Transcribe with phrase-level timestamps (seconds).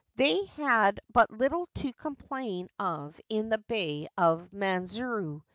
[0.15, 5.43] They had but little to complain of in the Bay of Manazuru.